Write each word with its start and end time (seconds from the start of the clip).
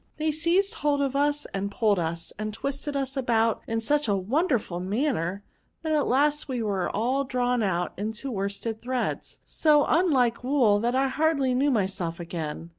They 0.17 0.31
seized 0.31 0.73
hold 0.73 0.99
of 1.03 1.15
us, 1.15 1.45
and 1.53 1.69
pulled 1.69 1.99
us^ 1.99 2.31
and 2.39 2.51
twisted 2.55 2.95
us 2.95 3.15
about 3.15 3.61
in 3.67 3.81
such 3.81 4.07
a 4.07 4.15
wonderful 4.15 4.79
manner, 4.79 5.43
that 5.83 5.91
at 5.91 6.07
last 6.07 6.47
we 6.47 6.63
were 6.63 6.89
all 6.89 7.23
drawn 7.23 7.61
out 7.61 7.93
into 7.99 8.31
worsted 8.31 8.81
threads, 8.81 9.37
so 9.45 9.85
imlike 9.85 10.43
wool, 10.43 10.79
that 10.79 10.95
I 10.95 11.07
hardly 11.07 11.53
knew 11.53 11.69
myself 11.69 12.19
again. 12.19 12.69